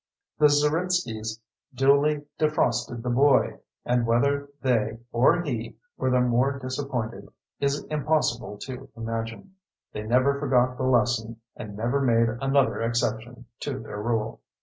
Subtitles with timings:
[0.39, 1.39] The Zeritskys
[1.75, 8.57] duly defrosted the boy, and whether they or he were the more disappointed is impossible
[8.63, 9.53] to imagine.
[9.93, 14.41] They never forgot the lesson, and never made another exception to their rule.